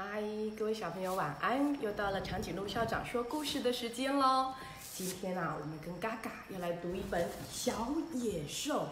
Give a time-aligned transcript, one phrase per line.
[0.00, 0.22] 嗨，
[0.56, 1.76] 各位小朋友晚安！
[1.82, 4.54] 又到了长颈鹿校长说故事的时间喽。
[4.94, 7.20] 今天啊，我们跟嘎嘎要来读一本
[7.50, 8.90] 《小野兽》。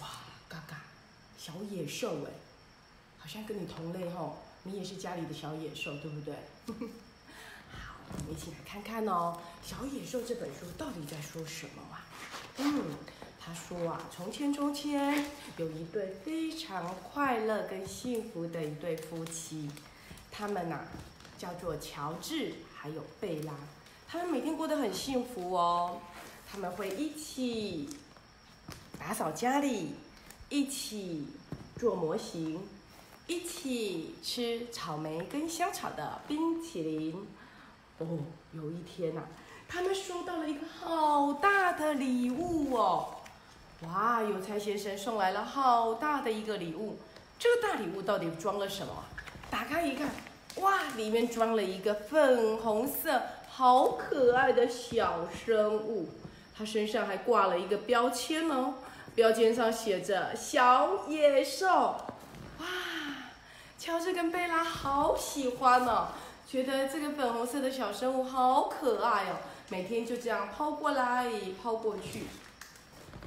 [0.00, 0.08] 哇，
[0.48, 0.76] 嘎嘎，
[1.36, 2.30] 小野兽哎，
[3.18, 6.32] 好像跟你同类吼，你也是家里的小野兽，对不对？
[7.74, 12.06] 好，我们一起来看看哦，《小野兽》这本书到底在说什么啊？
[12.58, 12.84] 嗯，
[13.44, 15.24] 他说啊，从前从前
[15.56, 19.68] 有一对非常快乐跟幸福的一对夫妻。
[20.38, 20.78] 他们呐，
[21.36, 23.52] 叫做乔治还有贝拉，
[24.06, 26.00] 他们每天过得很幸福哦。
[26.48, 27.90] 他们会一起
[29.00, 29.96] 打扫家里，
[30.48, 31.26] 一起
[31.76, 32.64] 做模型，
[33.26, 37.26] 一起吃草莓跟香草的冰淇淋。
[37.98, 38.06] 哦，
[38.52, 39.22] 有一天呐，
[39.66, 43.16] 他们收到了一个好大的礼物哦！
[43.82, 46.96] 哇，邮差先生送来了好大的一个礼物。
[47.40, 48.92] 这个大礼物到底装了什么？
[49.50, 50.08] 打开一看。
[50.60, 56.08] 哇，里面装了一个粉红色、好可爱的小生物，
[56.56, 58.74] 它身上还挂了一个标签哦，
[59.14, 61.66] 标签上写着“小野兽”。
[62.58, 62.66] 哇，
[63.78, 66.08] 乔治跟贝拉好喜欢哦，
[66.48, 69.36] 觉得这个粉红色的小生物好可爱哦，
[69.68, 71.30] 每天就这样抛过来
[71.62, 72.24] 抛过去，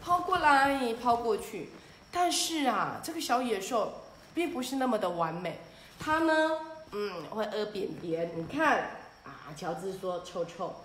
[0.03, 1.69] 抛过来抛过去。
[2.11, 4.01] 但是啊，这个小野兽
[4.33, 5.61] 并不是那么的完美，
[5.97, 6.51] 它呢？
[6.93, 8.79] 嗯，会屙便便，你看
[9.23, 10.75] 啊，乔治说臭臭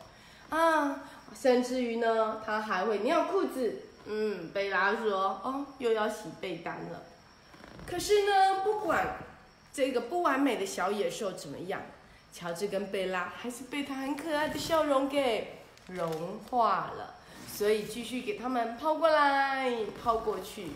[0.50, 1.02] 啊，
[1.34, 3.82] 甚至于呢，他还会尿裤子。
[4.06, 7.02] 嗯，贝拉说哦，又要洗被单了。
[7.86, 9.16] 可是呢，不管
[9.72, 11.82] 这个不完美的小野兽怎么样，
[12.32, 17.14] 乔治跟贝拉还是被他很可爱的笑容给融化了。
[17.52, 20.68] 所以继续给他们抛过来抛过去，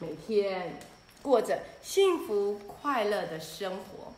[0.00, 0.80] 每天
[1.20, 4.11] 过着幸福快乐的生活。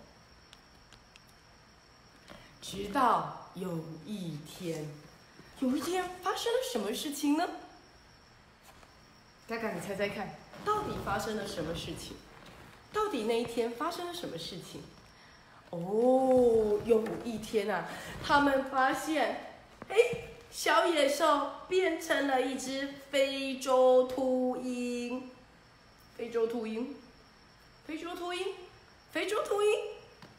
[2.67, 4.89] 直到有一天，
[5.59, 7.47] 有一天发生了什么事情呢？
[9.47, 12.17] 嘎嘎，你猜猜看，到底发生了什么事情？
[12.91, 14.83] 到底那一天发生了什么事情？
[15.69, 17.87] 哦，有一天啊，
[18.25, 19.59] 他们发现，
[19.91, 19.97] 哎，
[20.51, 25.31] 小野兽变成了一只非洲秃鹰。
[26.17, 26.97] 非洲秃鹰，
[27.87, 28.55] 非洲秃鹰，
[29.13, 29.69] 非洲秃鹰。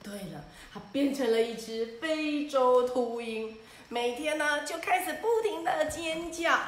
[0.05, 3.57] 对了，它变成了一只非洲秃鹰，
[3.89, 6.59] 每天呢就开始不停的尖叫，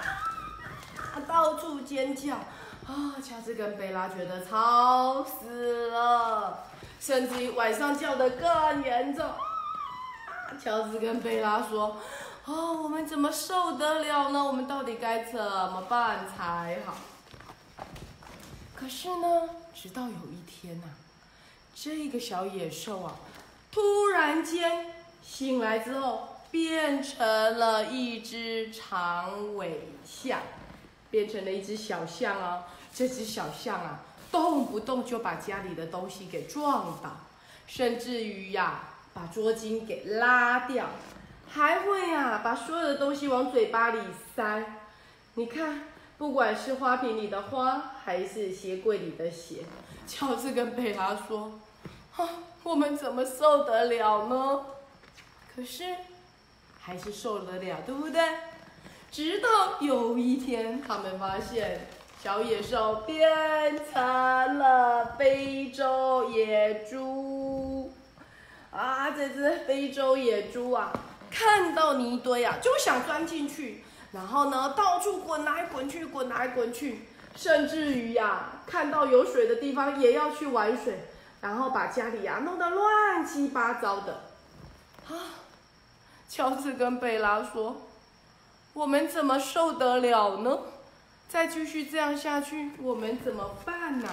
[1.28, 2.34] 到处尖叫
[2.88, 3.14] 啊！
[3.24, 6.64] 乔治跟贝拉觉得吵死了，
[7.00, 9.30] 甚至于晚上叫的更严重。
[10.64, 11.98] 乔治跟贝拉说
[12.46, 14.44] ：“哦，我们怎么受得了呢？
[14.44, 16.96] 我们到底该怎么办才好？”
[18.74, 20.88] 可是呢，直到有一天呐。
[21.80, 23.14] 这个小野兽啊，
[23.72, 24.88] 突然间
[25.22, 30.40] 醒来之后，变成了一只长尾象，
[31.12, 32.64] 变成了一只小象啊。
[32.92, 34.00] 这只小象啊，
[34.32, 37.16] 动不动就把家里的东西给撞倒，
[37.68, 38.80] 甚至于呀，
[39.14, 40.88] 把桌巾给拉掉，
[41.48, 44.00] 还会呀，把所有的东西往嘴巴里
[44.36, 44.80] 塞。
[45.36, 45.84] 你看，
[46.18, 49.58] 不管是花瓶里的花，还是鞋柜里的鞋，
[50.08, 51.60] 乔治跟贝拉说。
[52.18, 52.28] 啊，
[52.64, 54.66] 我们怎么受得了呢？
[55.56, 55.96] 可是，
[56.80, 58.22] 还是受得了，对不对？
[59.12, 61.88] 直到有一天，他们发现
[62.22, 67.94] 小野兽变成了非洲野猪。
[68.72, 70.92] 啊，这只非洲野猪啊，
[71.30, 81.00] 看到泥堆啊，就想钻进去，然后呢，到处滚来滚去，滚来滚去，甚至于呀，看到有水的地方也要去玩水。
[81.42, 84.22] 然后把家里呀弄得乱七八糟的，
[85.08, 85.14] 啊！
[86.28, 87.78] 乔治跟贝拉说
[88.74, 90.60] ：“我们怎么受得了呢？
[91.30, 94.10] 再继续这样下去，我们怎么办呢？”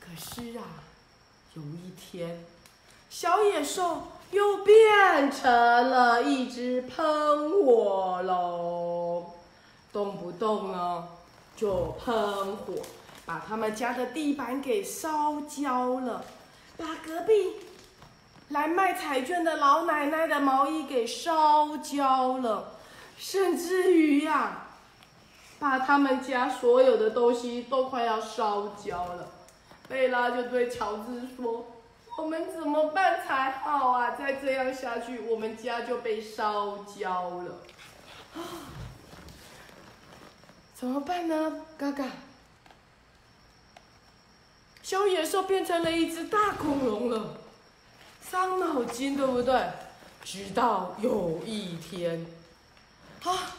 [0.00, 0.64] 可是啊，
[1.54, 2.44] 有一天，
[3.10, 6.96] 小野兽又变成了一只喷
[7.64, 9.34] 火龙，
[9.92, 11.08] 动不动呢
[11.54, 12.74] 就喷火。
[13.28, 16.24] 把他们家的地板给烧焦了，
[16.78, 17.56] 把隔壁
[18.48, 22.78] 来卖彩券的老奶奶的毛衣给烧焦了，
[23.18, 24.68] 甚至于呀，
[25.58, 29.28] 把他们家所有的东西都快要烧焦了。
[29.90, 31.66] 贝拉就对乔治说
[32.16, 34.12] ：“我们怎么办才好啊？
[34.12, 37.60] 再这样下去，我们家就被烧焦了。
[38.36, 38.40] 啊，
[40.74, 42.04] 怎么办呢，哥哥？”
[44.88, 47.34] 小野兽变成了一只大恐龙了，
[48.26, 49.54] 伤脑筋，对不对？
[50.24, 52.24] 直到有一天，
[53.22, 53.52] 啊，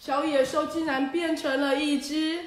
[0.00, 2.40] 小野兽竟然变成了一只，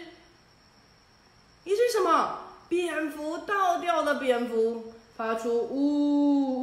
[1.64, 2.40] 一只什么？
[2.68, 5.72] 蝙蝠倒吊的蝙蝠，发出呜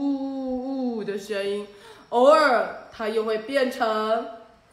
[0.00, 1.67] 呜呜的声音。
[2.11, 4.26] 偶尔，它又会变成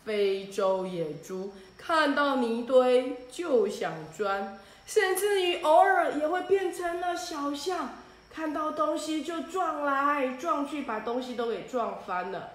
[0.04, 4.59] 非洲野猪，看到泥堆就想钻，
[4.89, 7.89] 甚至于偶尔也会变成了小象。
[8.33, 12.53] 看到东西就撞来撞去，把东西都给撞翻了。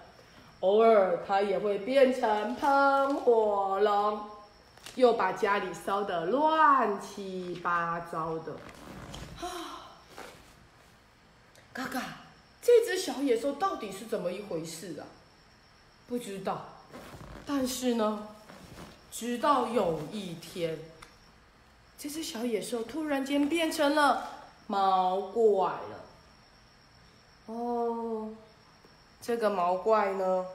[0.61, 4.21] 偶尔它也会变成喷火龙，
[4.97, 8.53] 又把家里烧得乱七八糟的。
[9.41, 9.95] 啊，
[11.73, 12.03] 嘎嘎，
[12.61, 15.07] 这只小野兽到底是怎么一回事啊？
[16.09, 16.65] 不知道。
[17.47, 18.27] 但是呢，
[19.13, 20.79] 直到有一天，
[21.99, 24.31] 这只小野兽突然间变成了。
[24.67, 26.05] 毛怪了，
[27.45, 28.33] 哦，
[29.21, 30.47] 这个毛怪呢，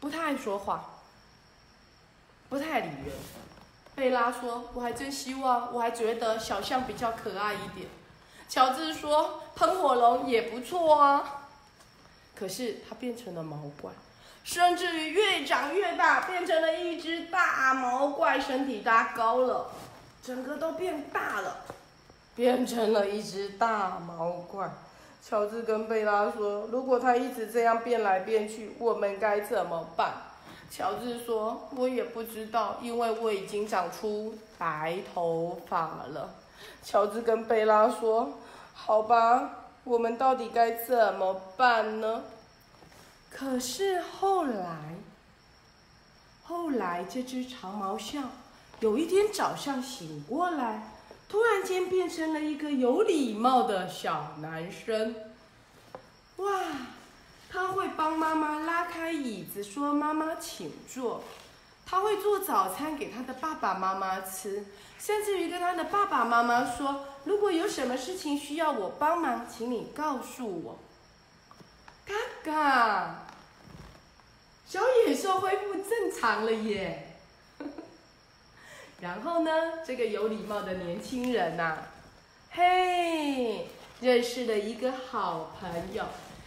[0.00, 0.88] 不太爱说话，
[2.48, 3.14] 不太理人。
[3.94, 7.90] 贝拉说：“我还真希望，我还觉得小象比较可爱一点。”
[8.48, 11.50] 乔治说：“喷火龙也不错啊。”
[12.34, 13.92] 可是它变成了毛怪。
[14.48, 19.70] 甚至于越长越大，变成了一只大毛怪，身体拉高了，
[20.22, 21.58] 整个都变大了，
[22.34, 24.70] 变成了一只大毛怪。
[25.22, 30.14] 乔治跟贝拉说：“如果他一直这样变来变去，我们该怎么办？”
[30.72, 36.30] 乔治说：“我也不知道，因为我已经长出白头发了。”
[36.82, 38.38] 乔治跟贝拉说
[38.72, 39.50] ：“好吧，
[39.84, 42.22] 我们到底该怎么办呢？”
[43.30, 44.96] 可是后来，
[46.42, 48.30] 后来这只长毛象
[48.80, 50.92] 有一天早上醒过来，
[51.28, 55.14] 突然间变成了一个有礼貌的小男生。
[56.36, 56.62] 哇，
[57.50, 61.22] 他会帮妈妈拉开椅子，说：“妈妈，请坐。”
[61.86, 64.66] 他会做早餐给他的爸爸妈妈吃，
[64.98, 70.78] 甚至于跟他的爸爸妈妈说：“如果有什么事情需要我帮忙，请你告诉我。”
[72.44, 73.26] 嘎，
[74.66, 77.16] 小野兽恢复正常了耶。
[79.00, 79.50] 然后呢，
[79.86, 81.78] 这个有礼貌的年轻人呐，
[82.50, 83.66] 嘿，
[84.00, 86.04] 认识了一个好朋友。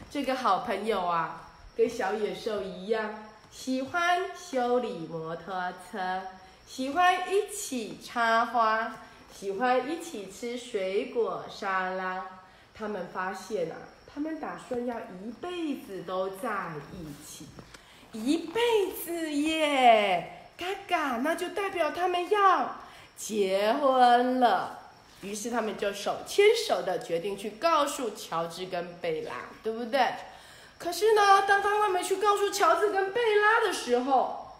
[0.10, 6.22] 这个好朋友啊，跟小野兽一样，喜欢修理摩托车，
[6.68, 8.96] 喜欢一起插花，
[9.34, 12.26] 喜欢一起吃水果沙拉。
[12.74, 13.76] 他们发现啊。
[14.14, 17.48] 他们打算要一辈子都在一起，
[18.12, 20.50] 一辈子耶！
[20.58, 22.76] 嘎嘎，那就代表他们要
[23.16, 24.80] 结婚了。
[25.22, 30.14] 于是他们就手牵手的决定去告诉乔治跟贝拉，对不对？
[30.78, 34.58] 可是呢，当他们去告诉乔治跟贝拉的时候，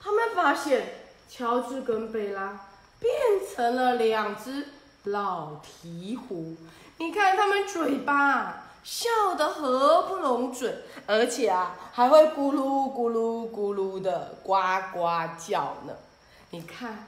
[0.00, 0.84] 他们发现
[1.28, 2.68] 乔治跟贝拉
[3.00, 3.12] 变
[3.54, 4.66] 成了两只
[5.04, 6.56] 老鹈鹕。
[6.98, 14.54] 你看他们嘴巴笑得合不拢嘴，而且啊还会咕噜咕噜咕噜的呱
[14.92, 15.08] 呱
[15.38, 15.94] 叫呢。
[16.50, 17.06] 你看，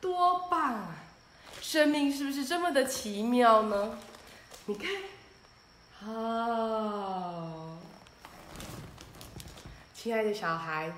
[0.00, 0.96] 多棒啊！
[1.60, 3.98] 生命是不是这么的奇妙呢？
[4.64, 4.90] 你看，
[6.00, 7.76] 好，
[9.94, 10.90] 亲爱的小孩，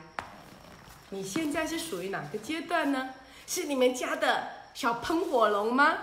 [1.09, 3.11] 你现在是属于哪个阶段呢？
[3.47, 5.97] 是你们家的小喷火龙吗？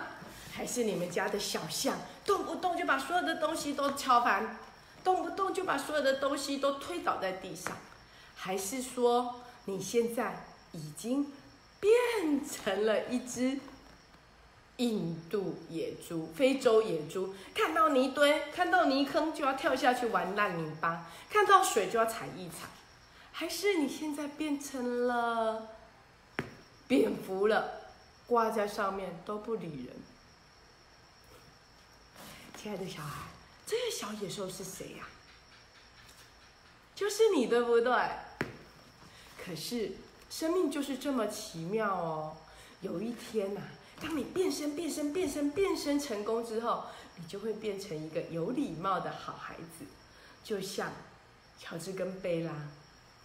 [0.58, 1.96] 还是你们家的小象？
[2.26, 4.58] 动不动就把所有的东西都敲翻，
[5.04, 7.76] 动不动就把所有的东西都推倒在地上，
[8.34, 9.36] 还是说
[9.66, 11.32] 你现在已经
[11.78, 13.60] 变成了一只
[14.78, 17.32] 印度野猪、非洲野猪？
[17.54, 22.66] 看到泥堆、看到泥坑就要跳下去玩烂泥巴，看到水就要踩一踩，
[23.30, 25.68] 还是你现在变成了
[26.88, 27.70] 蝙蝠了，
[28.26, 29.96] 挂在上面都不理人？
[32.60, 33.22] 亲爱的小孩，
[33.64, 35.06] 这个小野兽是谁呀？
[36.92, 37.92] 就是你，对不对？
[39.44, 39.92] 可是
[40.28, 42.36] 生命就是这么奇妙哦。
[42.80, 43.60] 有一天呐，
[44.02, 49.84] 当你变身、变身、变身、变身成功之后，你就会变成一个有礼貌的好孩子，
[50.42, 50.90] 就像
[51.60, 52.52] 乔治跟贝拉。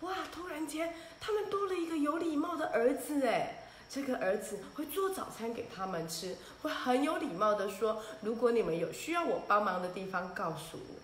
[0.01, 0.13] 哇！
[0.31, 3.62] 突然间，他们多了一个有礼貌的儿子哎。
[3.93, 10.95] 这个儿子会做早餐给他们吃，会很有礼貌的说：“如果你们有需要我帮忙的地方，告诉我。”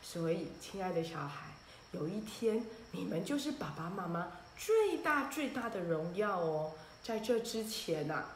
[0.00, 1.46] 所以，亲爱的小孩，
[1.90, 6.70] 有一天你们就是爸爸妈妈最大最大的荣耀哦。
[7.02, 8.26] 在这之前呐，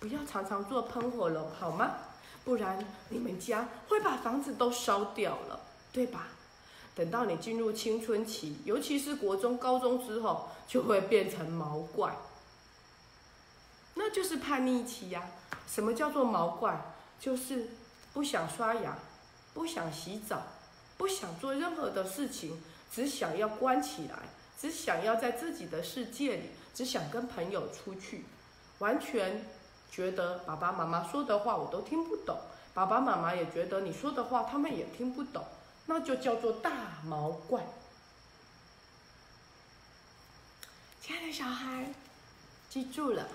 [0.00, 1.94] 不要常常做喷火龙，好吗？
[2.44, 5.60] 不然你们家会把房子都烧掉了，
[5.92, 6.26] 对吧？
[6.96, 12.16] 等到你进入青春期，尤其是国中、高中之后，就会变成毛怪，
[13.94, 15.22] 那就是叛逆期呀。
[15.66, 16.94] 什么叫做毛怪？
[17.18, 17.70] 就是
[18.12, 18.98] 不想刷牙，
[19.54, 20.42] 不想洗澡，
[20.96, 24.16] 不想做任何的事情，只想要关起来，
[24.60, 28.26] 只想要在自己的世界里，只想跟朋友出去，
[28.78, 29.46] 完全
[29.90, 32.38] 觉得爸爸妈妈说的话我都听不懂，
[32.74, 35.44] 爸爸妈妈也觉得你说的话他们也听不懂。
[35.88, 37.64] 那就叫做大毛怪。
[41.06, 41.86] 亲爱的小孩，
[42.68, 43.28] 记住了，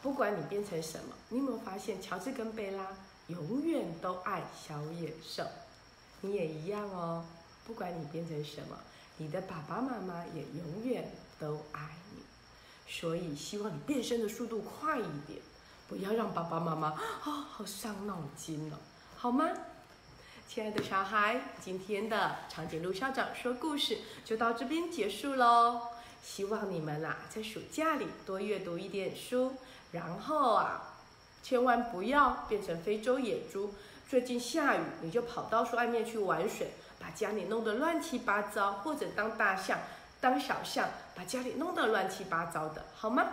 [0.00, 2.86] 不管你变成什么，你有没有发现乔治跟贝拉
[3.26, 5.44] 永远都爱小野兽？
[6.22, 7.22] 你也一样哦。
[7.66, 8.78] 不管你变成什么，
[9.18, 11.80] 你的爸爸妈妈也永远都爱
[12.14, 12.22] 你。
[12.90, 15.38] 所以希望你变身的速度快一点，
[15.86, 18.80] 不要让爸爸妈妈啊好伤脑筋了，
[19.18, 19.50] 好吗？
[20.48, 25.88] 亲爱的小孩，今天的长颈鹿校长说故事就到这边结束喽。
[26.24, 29.56] 希望你们啊，在暑假里多阅读一点书，
[29.92, 30.94] 然后啊，
[31.42, 33.74] 千万不要变成非洲野猪。
[34.08, 39.78] 最近下雨，你就跑到外面去玩水，把家里弄得乱七八糟，或者当大象、
[40.20, 43.26] 当小象，把家里弄得乱七八糟的，好吗？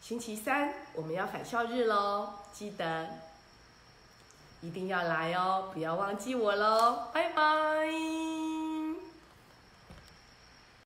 [0.00, 3.08] 星期三我们要返校日喽，记得。
[4.60, 8.33] 一定要来哦，不要忘记我喽，拜拜。